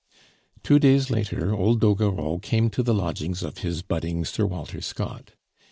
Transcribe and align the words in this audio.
Two 0.63 0.79
days 0.79 1.11
later 1.11 1.53
old 1.53 1.79
Doguereau 1.79 2.39
come 2.41 2.71
to 2.71 2.81
the 2.81 2.91
lodgings 2.91 3.43
of 3.43 3.59
his 3.59 3.83
budding 3.83 4.25
Sir 4.25 4.47
Walter 4.47 4.81
Scott. 4.81 5.33